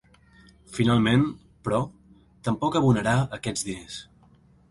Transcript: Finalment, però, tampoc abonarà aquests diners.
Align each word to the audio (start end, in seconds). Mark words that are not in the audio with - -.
Finalment, 0.77 1.25
però, 1.67 1.81
tampoc 2.49 2.79
abonarà 2.81 3.15
aquests 3.39 3.67
diners. 3.71 4.01